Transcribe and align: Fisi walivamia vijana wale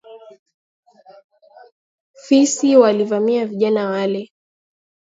Fisi 2.23 2.75
walivamia 2.77 3.45
vijana 3.45 3.89
wale 3.89 4.31